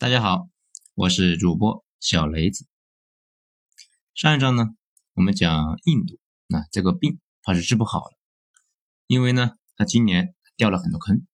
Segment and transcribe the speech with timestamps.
[0.00, 0.48] 大家好，
[0.94, 2.68] 我是主播小雷子。
[4.14, 4.66] 上一章呢，
[5.14, 8.16] 我们讲印度，那这个病它是治不好的，
[9.08, 11.26] 因为呢，它今年掉了很多坑。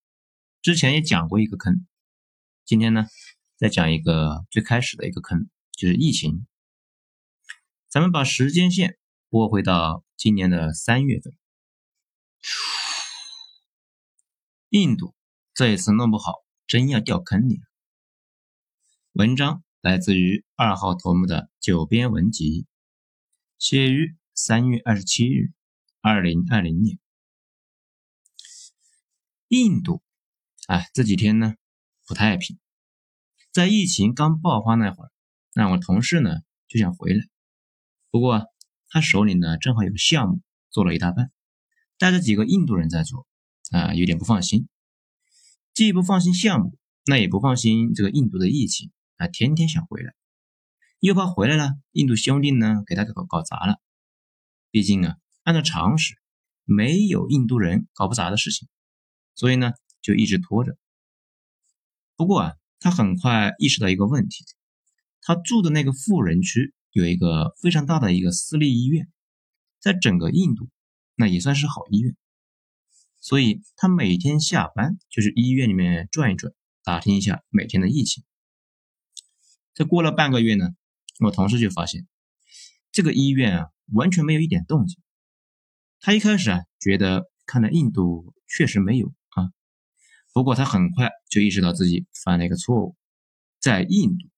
[0.62, 1.87] 之前也讲过一个坑，
[2.64, 3.04] 今天呢，
[3.58, 6.46] 再讲一个最开始的一个坑，就是疫情。
[7.90, 8.96] 咱们把时间线
[9.28, 11.37] 拨回到今年的三月份，
[14.71, 15.15] 印度
[15.53, 17.73] 这一次弄不好，真要掉坑里了。
[19.15, 22.66] 文章来自于二号头目的九编文集，
[23.60, 25.52] 写于三月二十七日，
[26.00, 26.98] 二零二零年。
[29.46, 30.02] 印度，
[30.66, 31.54] 哎，这几天呢
[32.09, 32.59] 不太平。
[33.52, 35.12] 在疫情刚爆发那会儿，
[35.54, 37.24] 那我同事呢就想回来，
[38.10, 38.48] 不过
[38.88, 40.40] 他手里呢正好有项目
[40.70, 41.30] 做了一大半，
[41.98, 43.28] 带着几个印度人在做，
[43.70, 44.66] 啊，有点不放心，
[45.73, 46.76] 既不放心项目，
[47.06, 48.90] 那也不放心这个印度的疫情。
[49.16, 50.14] 他，天天想回来，
[51.00, 53.80] 又怕回来了，印度兄弟呢给他搞搞砸了。
[54.70, 56.16] 毕竟啊，按照常识，
[56.65, 58.68] 没有印度人搞不砸的事情，
[59.35, 60.76] 所以呢就一直拖着。
[62.16, 64.45] 不过啊，他很快意识到一个问题，
[65.20, 69.09] 他住的那个富人区有一个非常大的一个私立医院，
[69.81, 70.69] 在整个印度
[71.15, 72.17] 那也算是好医院，
[73.20, 78.25] 所以他每天下班就去医院里面转一转，打听一下每天的疫情。
[79.75, 80.70] 这过了半个月呢，
[81.19, 82.06] 我同事就发现
[82.92, 85.00] 这个医院啊完全没有一点动静。
[86.00, 89.50] 他一开始啊觉得看来印度确实没有啊，
[90.33, 92.97] 不过他很快就意识到自己犯了一个错误，
[93.58, 94.28] 在印度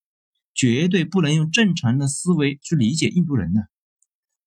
[0.55, 3.63] 绝对不能用正常的思维去理解印度人呢，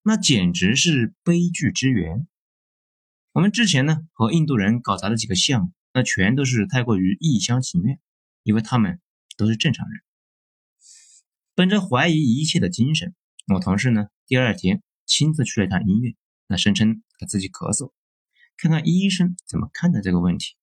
[0.01, 2.27] 那简直是悲剧之源。
[3.31, 7.99] 我们之前呢和印度人搞砸的几个项目，那全都是太过于一厢情愿，
[8.41, 8.99] 因为他们
[9.37, 10.01] 都是正常人。
[11.59, 13.13] 本着怀疑一切的精神，
[13.53, 16.15] 我同事呢第二天亲自去了一趟医院，
[16.47, 17.91] 那声称他自己咳嗽，
[18.55, 20.55] 看看医生怎么看待这个问题。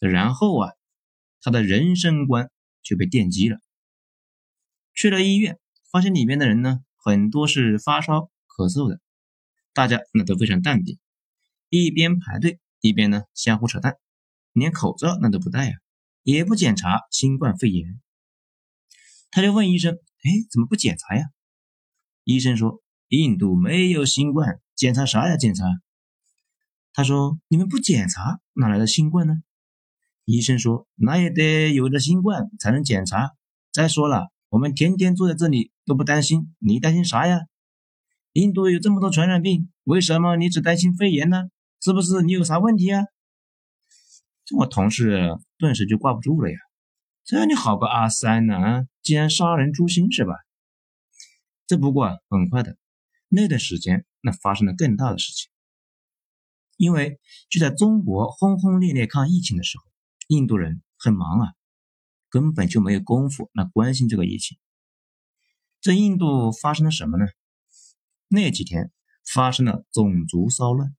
[0.00, 0.72] 然后啊，
[1.40, 2.50] 他的人生观
[2.82, 3.60] 就被电击了。
[4.94, 5.60] 去了医院，
[5.92, 8.98] 发现里面的人呢很多是发烧咳嗽的，
[9.72, 10.98] 大家那都非常淡定，
[11.68, 13.96] 一边排队一边呢相互扯淡，
[14.54, 15.74] 连口罩那都不戴啊，
[16.24, 18.00] 也不检查新冠肺炎。
[19.30, 21.26] 他就问医生：“哎，怎么不检查呀？”
[22.24, 25.36] 医生说：“印度没有新冠，检查啥呀？
[25.36, 25.64] 检查？”
[26.92, 29.34] 他说：“你们不检查，哪来的新冠呢？”
[30.26, 33.30] 医生说：“那也得有了新冠才能检查。
[33.72, 37.40] 再说了，我们天天坐在这里都不担心，你担心啥呀？
[38.32, 41.44] 印度有这么多传染病，为什么你只担心肺炎呢？
[41.80, 43.04] 是不是你有啥问题啊？”
[44.56, 46.58] 我同事顿时就挂不住了呀。
[47.24, 48.86] 这你好个阿三呢啊？
[49.10, 50.34] 竟然杀人诛心是吧？
[51.66, 52.78] 这不过很快的，
[53.26, 55.50] 那段时间那发生了更大的事情。
[56.76, 59.84] 因为就在中国轰轰烈烈抗疫情的时候，
[60.28, 61.54] 印度人很忙啊，
[62.28, 64.56] 根本就没有功夫那关心这个疫情。
[65.80, 67.26] 这印度发生了什么呢？
[68.28, 68.92] 那几天
[69.26, 70.94] 发生了种族骚乱，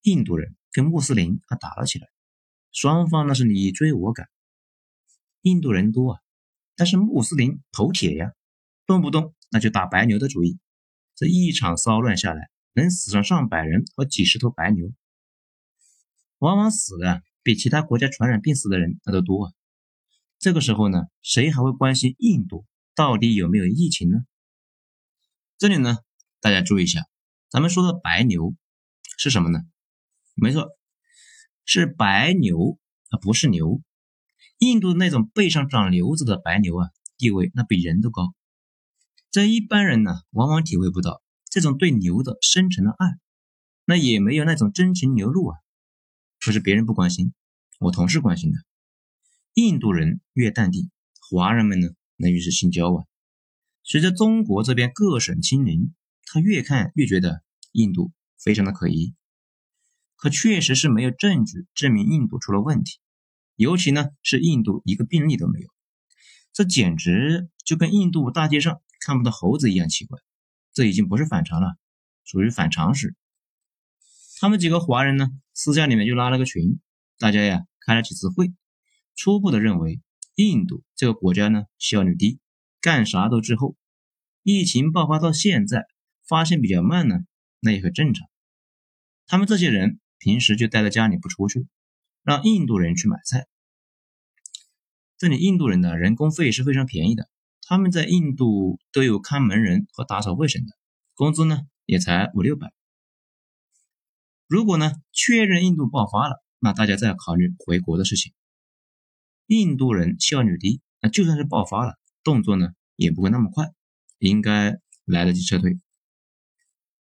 [0.00, 2.08] 印度人跟穆斯林啊打了起来，
[2.72, 4.30] 双方那是你追我赶。
[5.42, 6.20] 印度人多啊，
[6.78, 8.30] 但是穆斯林头铁呀，
[8.86, 10.60] 动不动那就打白牛的主意。
[11.16, 14.92] 这一场骚乱下来，能死上上百人和几十头白牛，
[16.38, 19.52] 往往死的比其他国家传染病死的人那都多啊。
[20.38, 22.64] 这个时候呢，谁还会关心印度
[22.94, 24.20] 到底有没有疫情呢？
[25.58, 25.98] 这里呢，
[26.40, 27.08] 大家注意一下，
[27.50, 28.54] 咱们说的白牛
[29.18, 29.58] 是什么呢？
[30.36, 30.68] 没错，
[31.64, 32.78] 是白牛，
[33.10, 33.82] 啊，不是牛。
[34.58, 38.34] 印度那种背上长瘤子的白牛啊，地位那比人都高。
[39.30, 43.06] 这一般人呢，往往体会不到这种对牛的深沉的爱，
[43.84, 45.58] 那也没有那种真情流露啊。
[46.40, 47.32] 可是别人不关心，
[47.78, 48.58] 我同事关心的。
[49.54, 50.90] 印度人越淡定，
[51.30, 53.04] 华人们呢，那越是心焦啊。
[53.84, 55.94] 随着中国这边各省清零，
[56.26, 58.12] 他越看越觉得印度
[58.42, 59.14] 非常的可疑。
[60.16, 62.98] 可确实是没有证据证明印度出了问题。
[63.58, 65.68] 尤其呢是印度一个病例都没有，
[66.52, 70.20] 这简直就跟印度大街上看不到猴子一样奇怪。
[70.72, 71.76] 这已经不是反常了，
[72.22, 73.16] 属于反常识。
[74.38, 76.78] 他们几个华人呢，私下里面就拉了个群，
[77.18, 78.52] 大家呀开了几次会，
[79.16, 80.00] 初步的认为
[80.36, 82.38] 印度这个国家呢效率低，
[82.80, 83.76] 干啥都滞后。
[84.44, 85.86] 疫情爆发到现在，
[86.28, 87.16] 发现比较慢呢，
[87.58, 88.28] 那也很正常。
[89.26, 91.66] 他们这些人平时就待在家里不出去。
[92.28, 93.46] 让印度人去买菜，
[95.16, 97.26] 这里印度人的人工费是非常便宜的，
[97.62, 100.76] 他们在印度都有看门人和打扫卫生的，
[101.14, 102.70] 工资呢也才五六百。
[104.46, 108.34] 如果呢确认印度爆发了，那大家再考虑回国的事情。
[109.46, 113.72] 印度人效率低，那就算是爆发了，动作呢也不会那么快，
[114.18, 115.80] 应该来得及撤退。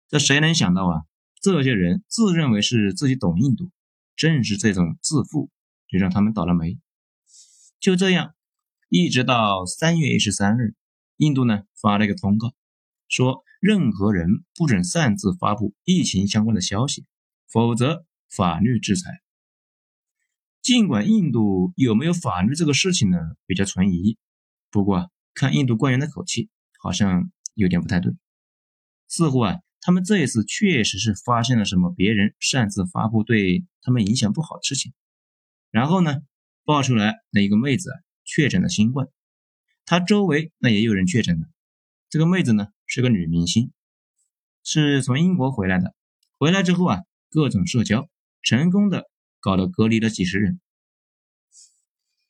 [0.07, 1.01] 这谁能想到啊？
[1.41, 3.71] 这些人自认为是自己懂印度，
[4.15, 5.49] 正是这种自负，
[5.87, 6.79] 就让他们倒了霉。
[7.79, 8.33] 就这样，
[8.89, 10.75] 一直到三月十三日，
[11.17, 12.53] 印度呢发了一个通告，
[13.07, 17.05] 说任何人不准擅自发布疫情相关的消息。
[17.47, 19.21] 否则，法律制裁。
[20.61, 24.17] 尽管印度有没有法律这个事情呢比较存疑，
[24.71, 28.13] 不过看印度官员的口气，好像有点不太对。
[29.07, 34.93] 似乎啊，他们这一次确实是发现了什么别人擅自发布对他们影响不好的事情，
[35.69, 36.23] 然后呢，
[36.63, 37.91] 爆出来那一个妹子
[38.23, 39.07] 确诊了新冠，
[39.85, 41.47] 她周围那也有人确诊了。
[42.09, 43.71] 这个妹子呢是个女明星，
[44.63, 45.93] 是从英国回来的，
[46.39, 47.01] 回来之后啊。
[47.31, 48.09] 各种社交，
[48.43, 49.09] 成功的
[49.41, 50.61] 搞了隔离了几十人。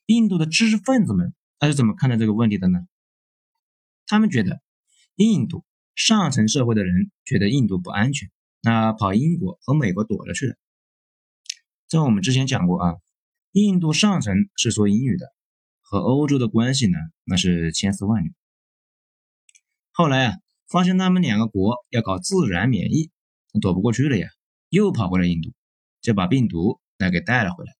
[0.06, 2.88] 印度的知识分子们他是怎么看待这个问题的呢？
[4.04, 4.60] 他们觉得，
[5.14, 5.64] 印度
[5.96, 10.54] 上层社会的人觉得印度不安全，那跑英国和美国躲着去了。
[11.88, 12.94] 这我们之前讲过啊，
[13.52, 15.32] 印度上层是说英语的，
[15.80, 18.34] 和欧洲的关系呢那是千丝万缕。
[19.90, 20.38] 后来啊，
[20.68, 23.10] 发现他们两个国要搞自然免疫，
[23.62, 24.28] 躲不过去了呀。
[24.68, 25.54] 又跑回了印度，
[26.02, 27.72] 就把病毒那给带了回来。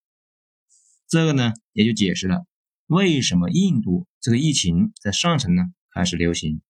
[1.06, 2.46] 这个呢，也就解释了
[2.86, 6.62] 为什么印度这个疫情在上层呢开始流行。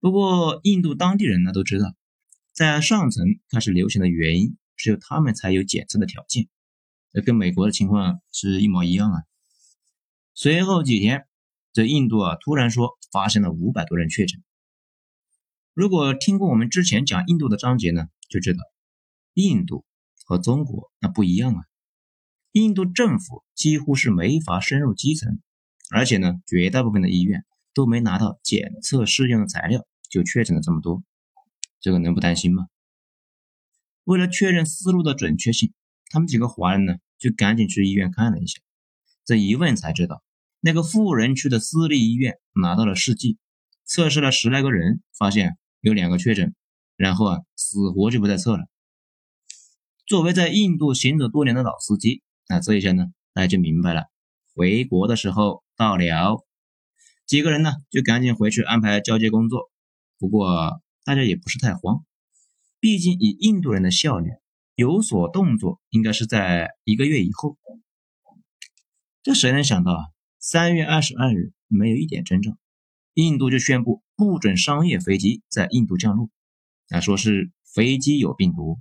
[0.00, 1.94] 不过，印度当地人呢都知道，
[2.52, 6.48] 在上层开始流行的原因，只有他们才有检测的条件。
[7.10, 9.22] 这跟美国的情况是一模一样啊。
[10.34, 11.26] 随后几天，
[11.72, 14.40] 这印度啊突然说发生了五百多人确诊。
[15.74, 18.60] 如果听过我们之前讲印度的章节呢，就知道。
[19.34, 19.84] 印度
[20.24, 21.64] 和中国那不一样啊！
[22.52, 25.40] 印度政府几乎是没法深入基层，
[25.90, 31.02] 而且呢，绝大部分的医院都没拿到检测试用的材料，就确诊了这么多，
[31.80, 32.66] 这个能不担心吗？
[34.04, 35.72] 为了确认思路的准确性，
[36.10, 38.60] 他们几个华人呢就赶紧去医院看了一下，
[39.24, 40.22] 这一问才知道，
[40.60, 43.38] 那个富人区的私立医院拿到了试剂，
[43.84, 46.54] 测试了十来个人，发现有两个确诊，
[46.96, 48.64] 然后啊，死活就不再测了。
[50.06, 54.04] 作为在印度行走多年的老司机，那这一下呢，大家就明白了，
[54.54, 56.46] 回国的时候到了，
[57.28, 59.70] 几个人呢就赶紧回去安排交接工作。
[60.18, 62.06] 不过大家也不是太慌，
[62.80, 64.30] 毕竟以印度人的效率，
[64.74, 67.58] 有所动作应该是在一个月以后。
[69.22, 70.04] 这谁能想到啊？
[70.38, 72.56] 三月二十二日没有一点征兆，
[73.12, 76.30] 印度就宣布不准商业飞机在印度降落，
[76.88, 78.80] 啊，说是飞机有病毒。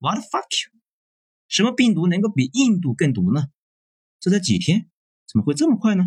[0.00, 0.78] What fuck you？
[1.48, 3.46] 什么病毒能够比印度更毒呢？
[4.20, 4.90] 这才几天，
[5.26, 6.04] 怎么会这么快呢？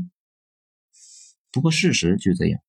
[1.51, 2.60] 不过事实就这样。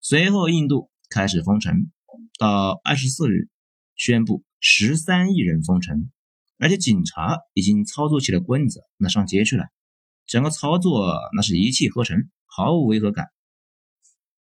[0.00, 1.90] 随后，印度开始封城，
[2.38, 3.48] 到二十四日
[3.96, 6.10] 宣布十三亿人封城，
[6.58, 9.64] 而且警察已经操作起了棍子，那上街去了。
[10.26, 13.26] 整个操作那是一气呵成，毫无违和感。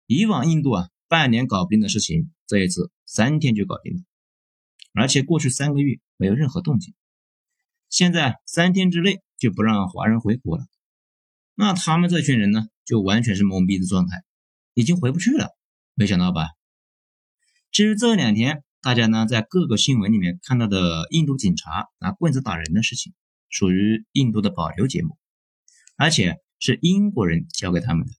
[0.06, 4.02] 以往印度啊半年搞不定的事情，这一次三天就搞定了。
[4.92, 6.94] 而且过去三个月没有任何动静，
[7.88, 10.66] 现在三天之内就不让华人回国了，
[11.54, 14.22] 那他们这群人呢，就完全是懵逼的状态，
[14.74, 15.56] 已经回不去了。
[15.94, 16.48] 没想到吧？
[17.70, 23.12] 至于这两天大家呢在各个新闻里面看到的印度警察拿棍子打人的事情，
[23.48, 25.16] 属于印度的保留节目，
[25.96, 28.12] 而且是英国人教给他们的。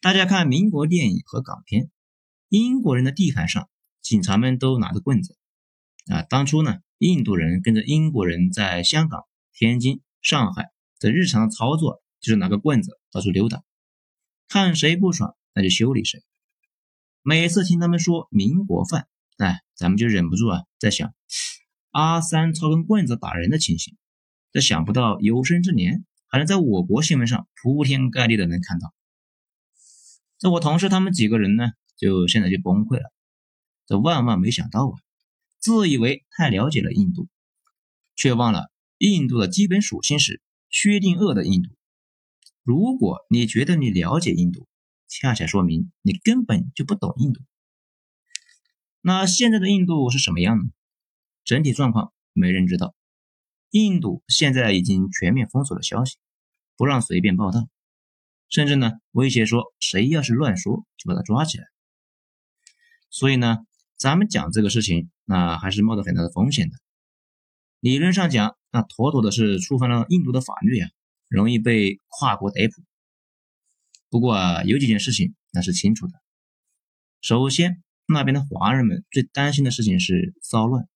[0.00, 1.90] 大家看民国电影和港片，
[2.48, 3.68] 英国人的地盘上，
[4.02, 5.36] 警察们都拿着棍子。
[6.06, 10.70] 啊，当初呢，印度人跟着英国人在香港、天津、上海，
[11.00, 13.64] 的日常操作就是拿个棍子到处溜达，
[14.46, 16.22] 看谁不爽，那就修理谁。
[17.22, 19.08] 每次听他们说民国饭，
[19.38, 21.14] 哎，咱们就忍不住啊，在想
[21.92, 23.96] 阿三操根棍子打人的情形。
[24.52, 28.92] 这想不到有生之年还能在我国新闻上铺天盖地的能看到。
[30.36, 33.10] 这我同事他们几个人呢，就现在就崩溃了。
[33.86, 34.92] 这万万没想到啊！
[35.58, 37.28] 自以为太了解了印度，
[38.14, 41.75] 却忘了印度的基本属性是薛定谔的印度。
[42.66, 44.66] 如果你觉得你了解印度，
[45.06, 47.40] 恰恰说明你根本就不懂印度。
[49.00, 50.64] 那现在的印度是什么样呢？
[51.44, 52.96] 整体状况没人知道。
[53.70, 56.16] 印度现在已经全面封锁了消息，
[56.76, 57.68] 不让随便报道，
[58.48, 61.66] 甚至呢威胁说谁要是乱说就把他抓起来。
[63.10, 63.58] 所以呢，
[63.96, 66.76] 咱们讲这个事情，那还是冒着很大的风险的。
[67.78, 70.90] 理论上讲，那妥妥的是触犯了印度的法律呀，
[71.28, 72.82] 容易被跨国逮捕。
[74.08, 76.14] 不过啊，有几件事情那是清楚的。
[77.20, 80.88] 首先，那边的华人们最担心的事情是骚乱。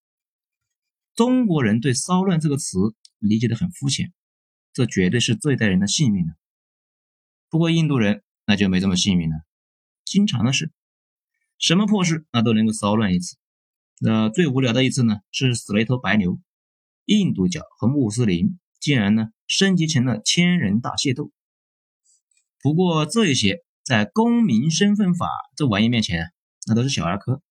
[1.16, 2.78] 中国人对“骚乱”这个词
[3.18, 4.12] 理解的很肤浅，
[4.72, 6.34] 这绝对是这一代人的幸运了。
[7.48, 9.36] 不过印度人那就没这么幸运了，
[10.04, 10.70] 经常的是，
[11.58, 13.36] 什么破事那都能够骚乱一次。
[13.98, 16.40] 那最无聊的一次呢，是死了一头白牛，
[17.06, 21.32] 印度教和穆斯林竟然呢升级成了千人大械斗。
[22.62, 26.32] 不过这一些在公民身份法这玩意面前，
[26.68, 27.42] 那都是小儿科。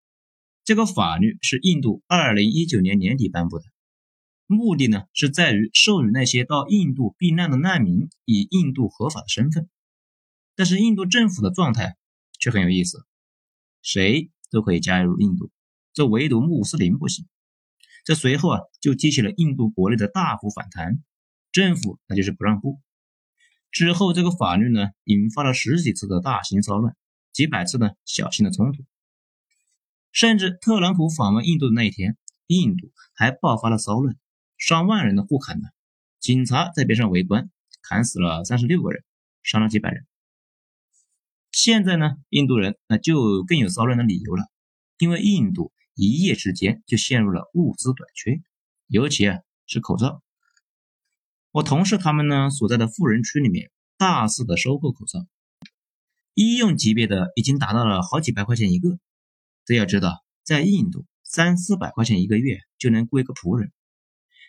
[0.63, 3.65] 这个法律是印度二零一九年年底颁布的，
[4.47, 9.67] 目的呢是在于授予那些到印度避难的难民以印度合法的身份。
[10.55, 11.97] 但是印度政府的状态
[12.39, 13.05] 却很有意思，
[13.81, 15.51] 谁都可以加入印度，
[15.91, 17.27] 这唯独穆斯林不行。
[18.05, 21.03] 这随后啊就激起了印度国内的大幅反弹，
[21.51, 22.79] 政府那就是不让步。
[23.71, 26.95] 之后这个法律呢引发了十几次的大型骚乱，
[27.31, 28.83] 几百次的小型的冲突。
[30.11, 34.15] 甚至特朗普访问印度的那一天，印度还爆发了骚乱，
[34.57, 35.67] 上万人的互砍呢，
[36.19, 37.51] 警察在边上围观，
[37.83, 39.03] 砍死了三十六个人，
[39.43, 40.07] 伤了几百人。
[41.51, 44.45] 现在呢，印度人那就更有骚乱的理由了，
[44.97, 48.41] 因为印度一夜之间就陷入了物资短缺，
[48.87, 50.23] 尤其啊是口罩。
[51.51, 55.25] 我同事他们呢所在的富人区里面，大肆的收购口罩，
[56.35, 58.99] 医用级别的已经达到了好几百块钱一个。
[59.65, 63.71] 这要知道，在印度三四百块钱一个月就能雇一个仆人，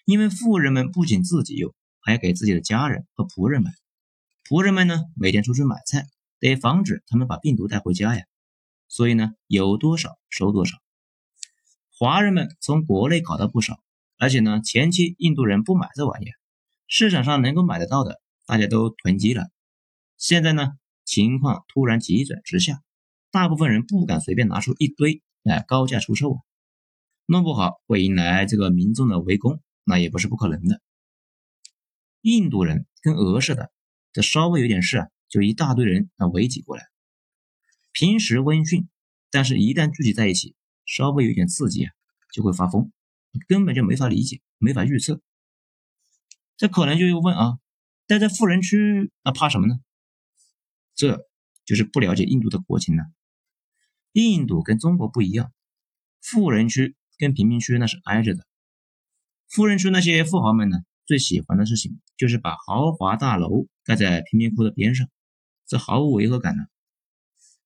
[0.05, 3.71] 因为富人们不仅自己用，还要给自己的家人和仆人买。
[4.47, 6.07] 仆人们呢，每天出去买菜，
[6.39, 8.25] 得防止他们把病毒带回家呀。
[8.89, 10.77] 所以呢，有多少收多少。
[11.97, 13.81] 华人们从国内搞到不少，
[14.19, 16.37] 而且呢，前期印度人不买这玩意儿，
[16.93, 19.49] 市场上能够买得到的，大家都囤积了。
[20.19, 20.73] 现在呢，
[21.05, 22.83] 情况突然急转直下。
[23.31, 26.41] 大部分人不敢随便拿出一堆来高价出售啊，
[27.27, 30.83] 弄不好会引来这个民众的围攻，那也不是不可能的。
[32.23, 33.71] 印度人跟俄似的，
[34.13, 36.89] 这稍微有点事啊，就一大堆人啊围挤过来。
[37.93, 38.89] 平时温驯，
[39.31, 41.93] 但是一旦聚集在一起，稍微有点刺激啊，
[42.33, 42.91] 就会发疯，
[43.47, 45.21] 根本就没法理解，没法预测。
[46.61, 47.59] 这可能就又问啊，
[48.07, 49.81] 待在富人区，那怕什么呢？
[50.95, 51.27] 这
[51.65, 53.03] 就是不了解印度的国情呢。
[54.13, 55.55] 印度跟中国不一样，
[56.21, 58.45] 富人区跟贫民区那是挨着的。
[59.49, 65.09] 富人区那些富豪们呢，最喜欢的事情就是把豪华大楼盖在贫民窟的边上，
[65.67, 66.65] 这毫无违和感呢。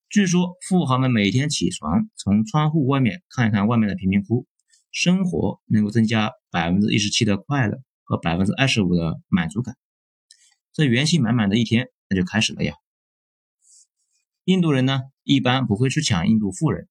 [0.09, 4.47] 据说富豪们每天起床从窗户外面看一看外面的贫民窟，
[4.93, 9.77] 生活能够增加百分之一十七的快乐和百分之二十五的满足感，
[10.73, 12.75] 这元气满满的一天那就开始了呀。
[14.45, 16.89] 印度人呢，一般不会去抢印度富人。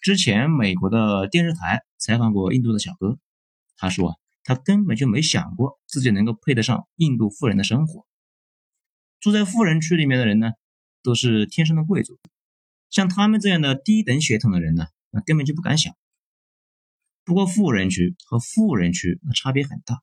[0.00, 3.18] 之前美国的电视台采访过印度的小哥，
[3.76, 8.06] 他说啊他根本就没想过自己能够配得上印度富人的生活。
[9.20, 10.52] 住在富人区里面的人呢，
[11.02, 12.18] 都是天生的贵族，
[12.88, 15.94] 像他们这样的低等血统的人呢，那根本就不敢想。
[17.22, 20.00] 不过富人区和富人区那差别很大，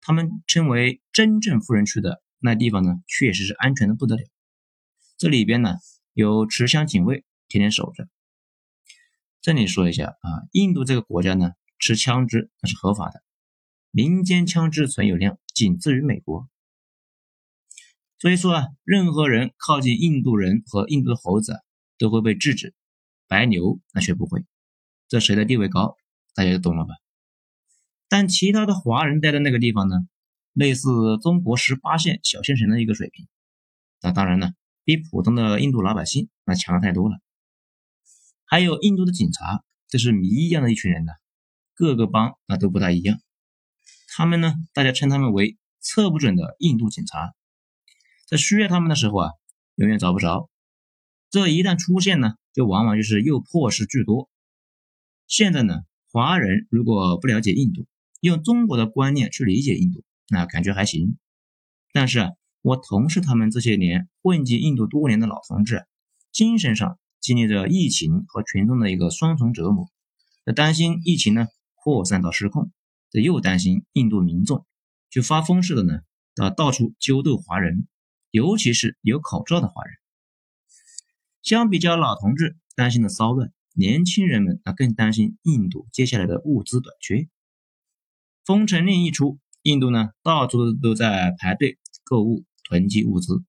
[0.00, 4.22] 他们称为真正富人区的那地方呢，确实是安全的不得了。
[5.18, 5.76] 这里边呢
[6.14, 8.08] 有持枪警卫天天守着。
[9.42, 13.22] 这里说一下啊，印度这个国家呢持枪支那是合法的，
[13.90, 16.48] 民间枪支存有量仅次于美国。
[18.18, 21.60] 所以说啊，任何人靠近印度人和印度的猴子
[21.98, 22.74] 都会被制止，
[23.28, 24.44] 白牛那却不会。
[25.08, 25.96] 这谁的地位高，
[26.34, 26.94] 大家就懂了吧？
[28.10, 29.96] 但其他的华人待的那个地方呢，
[30.52, 33.26] 类似中国十八线小县城的一个水平。
[34.02, 34.52] 那当然了。
[34.82, 37.20] 比普通的印度老百姓那强太多了。
[38.44, 41.12] 还有印度的警察，这是谜一样的一群人呢，
[41.74, 43.20] 各个邦那都不大一样。
[44.08, 47.34] 他们呢，大家称他们为测不准的印度警察，
[48.26, 49.30] 在需要他们的时候啊，
[49.76, 50.50] 永远找不着。
[51.30, 54.28] 这一旦出现呢，就往往就是又破事巨多。
[55.28, 57.86] 现在呢，华人如果不了解印度，
[58.20, 61.16] 用中国的观念去理解印度，那感觉还行。
[61.92, 62.30] 但是。
[62.62, 65.86] 我同事他们这些年混迹印度多年的老同志，
[66.30, 69.90] 精神上经历着疫情和群众的一个双重折磨，
[70.44, 72.70] 这担心疫情呢扩散到失控，
[73.10, 74.66] 这又担心印度民众
[75.08, 76.00] 就发疯似的呢，
[76.36, 77.88] 啊到处揪斗华人，
[78.30, 79.94] 尤其是有口罩的华人。
[81.40, 87.26] 相比较老同志担心的骚乱，年轻人们啊更担心印度接下来的物资短缺。
[88.50, 93.44] 封城令一出，印度呢到处都在排队购物囤积物资。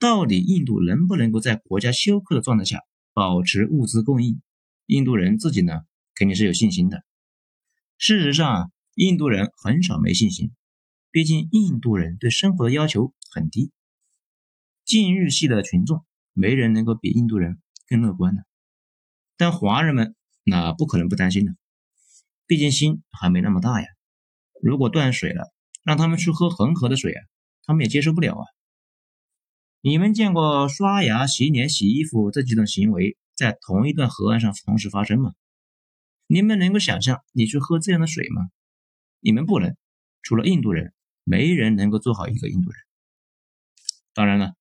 [0.00, 2.80] 到底印度能不能够在国家休克的状态下
[3.12, 4.42] 保持物资供应？
[4.86, 5.82] 印度人自己呢
[6.16, 7.04] 肯定是有信心的。
[7.98, 10.50] 事实上啊，印度人很少没信心，
[11.12, 13.70] 毕竟印度人对生活的要求很低。
[14.84, 18.44] 禁欲系的群众，没人能够比印度人更乐观的。
[19.36, 21.54] 但华人们那不可能不担心的，
[22.44, 23.86] 毕竟心还没那么大呀。
[24.62, 25.52] 如果断水了，
[25.84, 27.22] 让他们去喝恒河的水啊，
[27.64, 28.44] 他们也接受不了啊。
[29.80, 35.32] 你们见过刷牙、洗脸、洗衣服这几种行为在同一段河岸上同时发生吗？
[36.26, 38.48] 你们能够想象你去喝这样的水吗？
[39.20, 39.76] 你们不能，
[40.22, 42.80] 除了印度人，没人能够做好一个印度人。
[44.12, 44.54] 当然了，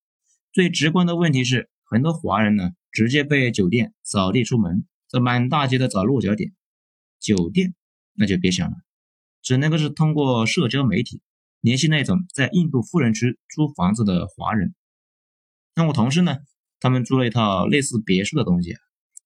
[0.52, 6.54] 最直观的问题是，很多华人呢，直接被酒店扫地出门，这满大街的找落脚点。
[7.20, 7.74] 酒店
[8.14, 8.78] 那就别想了。
[9.46, 11.22] 只能够是通过社交媒体
[11.62, 14.74] 联系那种在印度富人区租房子的华人。
[15.76, 16.40] 那我同事呢，
[16.80, 18.76] 他们租了一套类似别墅的东西，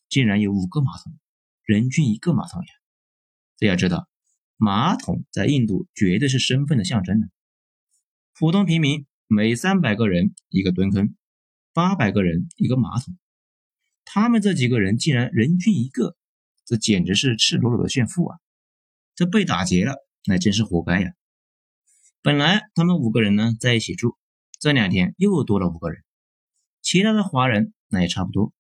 [0.10, 1.18] 竟然有五个马桶，
[1.64, 2.68] 人均一个马桶呀！
[3.56, 4.10] 这要知道，
[4.58, 7.28] 马桶在印度绝对是身份的象征呢。
[8.38, 11.16] 普通平民每三百个人一个蹲坑，
[11.72, 13.18] 八百个人一个马桶，
[14.04, 16.18] 他们这几个人竟然人均一个，
[16.66, 18.40] 这简直是赤裸裸的炫富啊！
[19.16, 20.09] 这被打劫了。
[20.30, 21.14] 那真是活该呀！
[22.22, 24.16] 本来他们五个人呢在一起住，
[24.60, 26.04] 这两天又多了五个人，
[26.84, 28.54] 其他的华人那也差不多。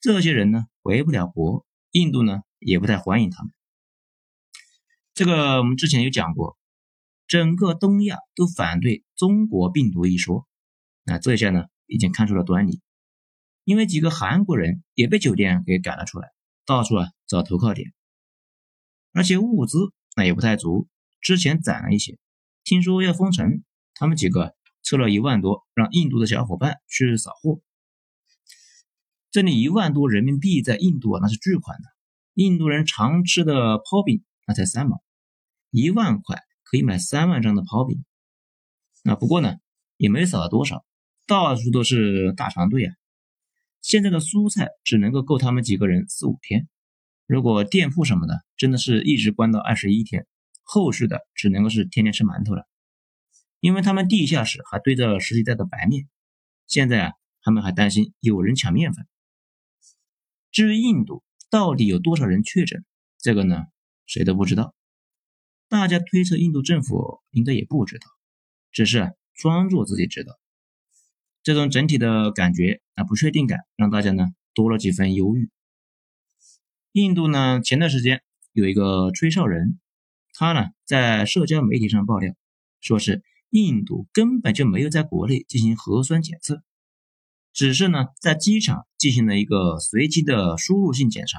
[0.00, 3.54] 这些人呢回不了国，印度呢也不太欢迎他们。
[5.14, 6.58] 这个我们之前有讲过，
[7.26, 10.46] 整个东亚都反对中国病毒一说，
[11.04, 12.82] 那这下呢已经看出了端倪，
[13.64, 16.28] 因为几个韩国人也被酒店给赶了出来，
[16.66, 17.94] 到处啊找投靠点，
[19.12, 19.94] 而且物资。
[20.14, 20.88] 那也不太足，
[21.20, 22.18] 之前攒了一些，
[22.64, 23.62] 听说要封城，
[23.94, 27.60] 他们几个凑了一万多，让印度的小伙伴去扫货。
[29.30, 31.84] 这里一万多人民币在印度啊，那是巨款的。
[32.34, 35.02] 印度人常吃的泡饼那才三毛，
[35.70, 38.04] 一万块可以买三万张的泡饼。
[39.02, 39.56] 那不过呢，
[39.96, 40.84] 也没扫了多少，
[41.26, 42.94] 到处都是大长队啊。
[43.80, 46.68] 现在的蔬菜只能够够他们几个人四五天。
[47.32, 50.26] 如果店铺什么的真的是一直关到二十一天，
[50.60, 52.66] 后续的只能够是天天吃馒头了，
[53.58, 56.06] 因为他们地下室还堆着十几袋的白面。
[56.66, 59.06] 现在啊，他们还担心有人抢面粉。
[60.50, 62.84] 至于印度到底有多少人确诊，
[63.18, 63.64] 这个呢，
[64.04, 64.74] 谁都不知道。
[65.70, 68.06] 大家推测印度政府应该也不知道，
[68.72, 70.38] 只是装作自己知道。
[71.42, 75.48] 这种整体的感觉啊，不确定感让大家呢多了几分忧郁。
[76.92, 79.80] 印度呢，前段时间有一个吹哨人，
[80.34, 82.34] 他呢在社交媒体上爆料，
[82.82, 86.62] 说是印度根本就没有在国内进行核酸检测，
[87.54, 91.38] 只是呢在机场进行了一个随机的输入性检查。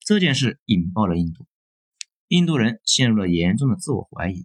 [0.00, 1.46] 这件事引爆了印度，
[2.28, 4.44] 印度人陷入了严重的自我怀疑，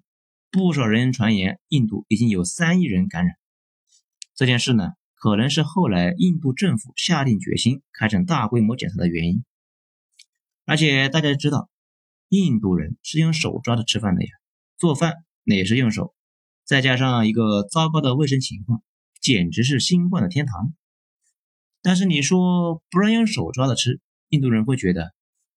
[0.51, 3.35] 不少人传言印度已经有三亿人感染。
[4.35, 9.43] 这件事呢，可能是后来印度政府下定决心开展大规模检查的原因。
[10.69, 11.67] 而且大家知道，
[12.27, 14.29] 印度人是用手抓着吃饭的呀，
[14.77, 16.13] 做饭那也是用手，
[16.63, 18.83] 再加上一个糟糕的卫生情况，
[19.19, 20.75] 简直是新冠的天堂。
[21.81, 25.11] 但是你说不让用手抓着吃，印度人会觉得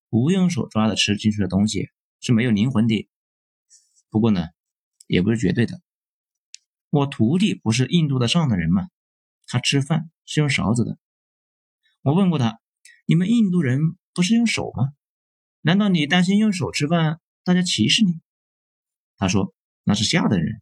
[0.08, 1.90] 不用手抓着吃进去的东西
[2.22, 3.06] 是没有灵魂的。
[4.08, 4.46] 不过呢，
[5.06, 5.82] 也不是绝对的。
[6.88, 8.88] 我徒弟不是印度的上等人嘛，
[9.46, 10.96] 他吃饭是用勺子的。
[12.00, 12.60] 我问过他，
[13.04, 13.78] 你们印度人
[14.14, 14.94] 不是用手吗？
[15.64, 18.20] 难道你担心用手吃饭，大家歧视你？
[19.16, 20.60] 他说那是下等人，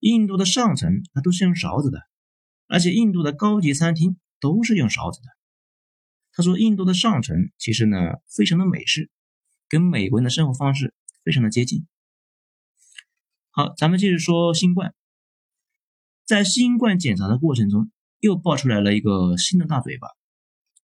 [0.00, 2.00] 印度的上层那都是用勺子的，
[2.66, 5.28] 而且印度的高级餐厅都是用勺子的。
[6.32, 7.96] 他说印度的上层其实呢
[8.28, 9.08] 非常的美式，
[9.68, 10.92] 跟美国人的生活方式
[11.22, 11.86] 非常的接近。
[13.50, 14.96] 好，咱们继续说新冠，
[16.24, 20.08] 在新冠检查的过程中，又爆出来了一个新的大嘴巴，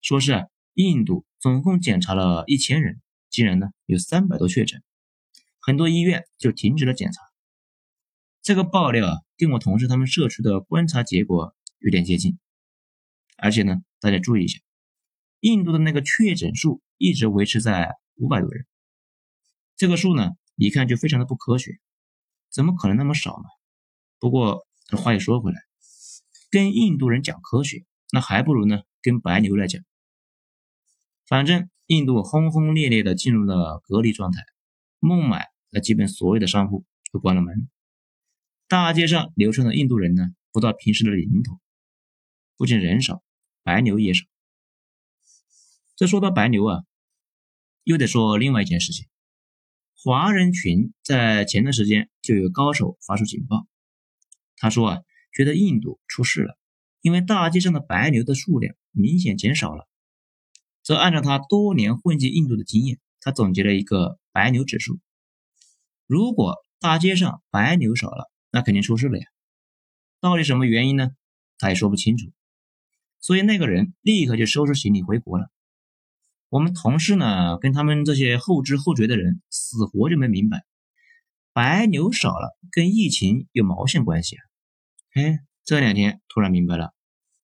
[0.01, 3.03] 说是印度总共检查了一千人。
[3.31, 4.83] 竟然呢有三百多确诊，
[5.61, 7.23] 很多医院就停止了检查。
[8.43, 12.39] 这个爆料啊，跟我同事他们社区的观察结果有点接近。
[13.37, 14.61] 而且呢，大家注意一下，
[15.41, 18.67] 印度的那个确诊数一直维持在五百多人，
[19.77, 21.79] 这个数呢一看就非常的不科学，
[22.51, 23.45] 怎么可能那么少呢？
[24.19, 25.59] 不过这话又说回来，
[26.51, 29.83] 跟印度人讲科学，那还不如呢跟白牛来讲。
[31.27, 34.45] 反正印度轰轰烈烈的进入了隔离状态，
[35.01, 37.69] 孟买那基本所有的商铺都关了门，
[38.69, 40.23] 大街上流窜的印度人呢
[40.53, 41.59] 不到平时的零头，
[42.57, 43.25] 不仅人少，
[43.65, 44.25] 白牛也少。
[45.97, 46.85] 这说到白牛啊，
[47.83, 49.09] 又得说另外一件事情。
[49.97, 53.67] 华人群在前段时间就有高手发出警报，
[54.59, 54.99] 他说啊，
[55.33, 56.57] 觉得印度出事了，
[57.01, 59.89] 因为大街上的白牛的数量明显减少了。
[60.91, 64.99] 则按照他多年混迹印度的经验，他总结了一个白牛指数。
[66.09, 69.25] 如果大街上白牛少了，那肯定出事了呀。
[70.21, 71.11] 到底什么原因呢？
[71.59, 72.33] 他也说不清楚。
[73.21, 75.49] 所以那个人立刻就收拾行李回国了。
[76.49, 80.65] 我们同事呢，跟他们这些后知后觉的人死活就没明白，
[81.53, 84.43] 白牛少了跟疫情有毛线关系啊？
[85.15, 86.93] 哎，这两天突然明白了，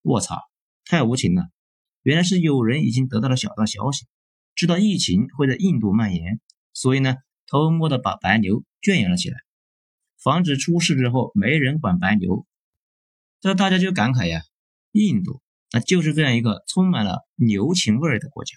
[0.03, 0.37] 我操，
[0.85, 1.45] 太无情了！
[2.07, 4.07] 原来是有人已经得到了小道消息，
[4.55, 6.40] 知道疫情会在印度蔓延，
[6.73, 7.16] 所以呢，
[7.49, 9.37] 偷摸的把白牛圈养了起来，
[10.23, 12.47] 防止出事之后没人管白牛。
[13.40, 14.42] 这大家就感慨呀，
[14.92, 15.42] 印度
[15.73, 18.57] 那就是这样一个充满了牛情味的国家。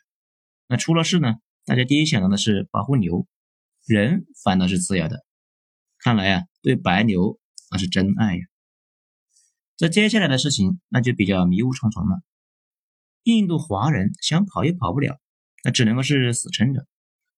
[0.67, 1.33] 那出了事呢？
[1.65, 3.25] 大家第一想到的是保护牛，
[3.83, 5.25] 人反倒是次要的。
[5.97, 7.39] 看来呀，对白牛
[7.71, 8.41] 那是真爱呀。
[9.75, 12.21] 这接下来的事情那就比较迷雾重重了。
[13.37, 15.19] 印度华人想跑也跑不了，
[15.63, 16.87] 那只能够是死撑着，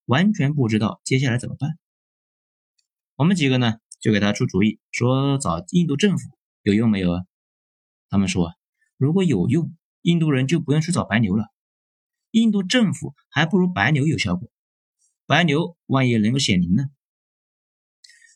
[0.06, 1.78] 完全不知道接下来怎么办。
[3.16, 6.30] 我们几个呢就给他出主意，说找印度政府
[6.64, 7.26] 有用没有啊？
[8.10, 8.54] 他们说，
[8.98, 11.48] 如果有用，印度人就不用去找白牛了。
[12.32, 14.50] 印度政府还不如白牛有效果，
[15.26, 16.86] 白牛万一能够显灵呢？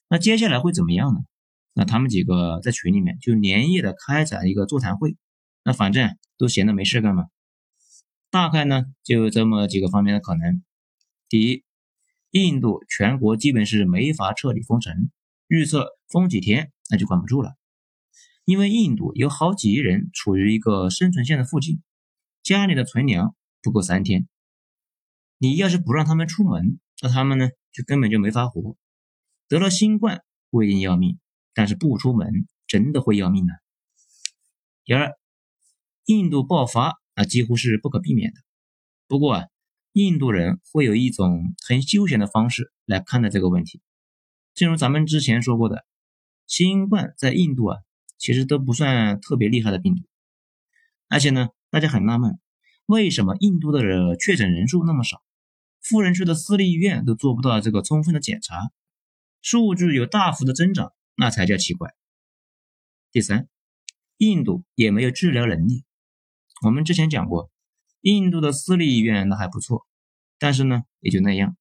[0.08, 1.22] 那接下来会怎么样呢？
[1.74, 5.18] 那他们几个在群里面就连夜的开展一个座谈会，
[5.64, 7.26] 那反正都闲的没事干嘛，
[8.36, 10.62] 大概呢就这么几个方面的可能：
[11.30, 11.64] 第一，
[12.32, 15.10] 印度全国基本是没法彻底封城，
[15.48, 17.56] 预测封几天那就管不住了，
[18.44, 21.82] 因为印度有好几亿人处于一个生存线的附近，
[22.44, 23.34] 家里的存粮。
[23.62, 24.28] 不够三天，
[25.38, 28.76] 你要是不让他们出门，那他们呢就根本就没法活。
[29.48, 31.20] 得了新冠不一定要命，
[31.54, 33.54] 但是不出门真的会要命的。
[34.84, 35.14] 第二，
[36.04, 38.42] 印度爆发那几乎是不可避免的。
[39.08, 39.46] 不过啊，
[39.94, 43.82] 印度人会有一种很休闲的方式来看待这个问题。
[44.54, 45.86] 正如咱们之前说过的，
[46.48, 47.78] 新冠在印度啊
[48.18, 50.04] 其实都不算特别厉害的病毒，
[51.08, 52.40] 而且呢大家很纳闷。
[52.86, 55.24] 为什么印度的确诊人数那么少？
[55.82, 58.72] 富人区的私立医院都做不到这个充分的检查，
[59.42, 61.94] 数据有大幅的增长，那才叫奇怪。
[63.12, 63.48] 第三，
[64.18, 65.84] 印度也没有治疗能力。
[66.64, 67.52] 我们之前讲过，
[68.02, 69.86] 印度的私立医院那还不错，
[70.40, 71.58] 但是呢也就那样。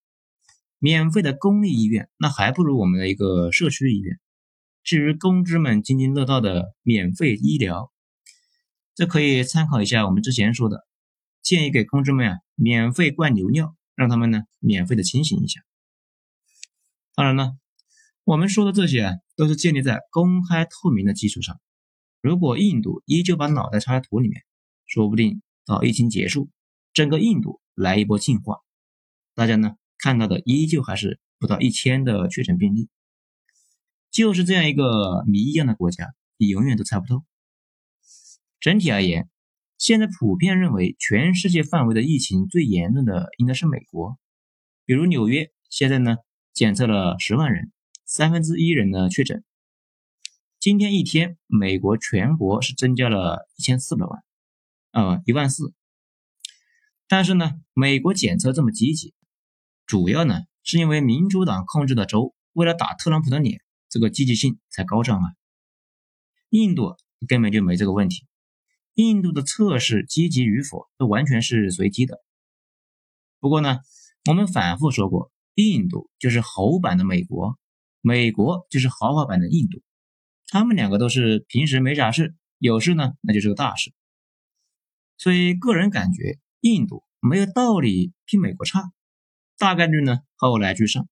[0.78, 4.20] 免费的公立医院那还不如我们的一个社区医院。
[4.82, 7.90] 至于公知们津津乐道的免费医疗，
[8.94, 10.86] 这可以参考一下我们之前说的。
[11.42, 15.60] 建议给公知们啊，免费灌牛尿，让他们呢免费的清醒一下。
[17.14, 17.56] 当然了，
[18.24, 21.60] 我们说的这些啊，都是建立在公开透明的基础上。
[22.20, 24.42] 如果印度依旧把脑袋插在土里面，
[24.94, 26.50] 说不定到疫情结束，
[26.92, 28.58] 整个印度来一波净化，
[29.34, 32.88] 大家呢看到的依旧还是不到一千的确诊病例。
[34.12, 37.24] 就是这样一个谜一样的国家，你永远都猜不透。
[38.60, 39.28] 整体而言。
[39.76, 44.16] 现在普遍认为，全世界范围的疫情最严重的应该是美国，
[44.86, 46.16] 比如纽约，现在呢
[46.54, 47.72] 检测了十万人，
[48.06, 49.44] 三分之一人呢确诊。
[50.60, 54.23] 今天一天，美国全国是增加了一千四百万，
[54.94, 55.74] 啊，一万四。
[57.08, 59.12] 但是呢，美国检测这么积极，
[59.86, 65.34] 主要呢是因为民主党控制的州为了打特朗普的脸，这个积极性才高涨啊。
[66.48, 66.94] 印度
[67.26, 68.28] 根本就没这个问题。
[68.94, 72.22] 印度的测试积极与否都完全是随机的。
[73.40, 73.80] 不过呢，
[74.26, 77.58] 我们反复说过，印度就是猴版的美国，
[78.00, 79.82] 美国就是豪华版的印度，
[80.46, 83.92] 他们两个都是平时没啥事，有事呢那就是个大事。
[85.24, 88.92] 所以个人感觉，印度没有道理比美国差，
[89.56, 91.08] 大概率呢后来居上。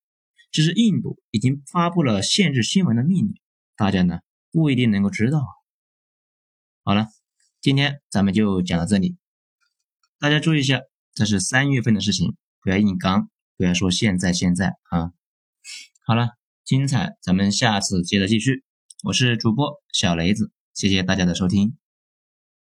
[0.51, 3.41] 只是印度已经发布了限制新闻的命令，
[3.75, 4.19] 大家呢
[4.51, 5.43] 不一定能够知道。
[6.85, 7.07] 好了。
[7.63, 9.17] 今天咱们就讲到这里，
[10.19, 10.81] 大家注意一下，
[11.15, 15.13] 这是三月份的事情，不要硬刚，不要说现在现在啊。
[16.05, 16.31] 好了，
[16.65, 18.63] 精彩，咱们下次接着继续。
[19.05, 21.82] 我是主播小雷子，谢谢大家的收听。